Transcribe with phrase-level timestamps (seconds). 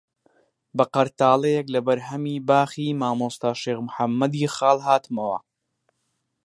[0.77, 5.37] بە قەرتاڵەیەک لە بەرهەمی باخی مامۆستا شێخ محەممەدی خاڵ هاتمەوە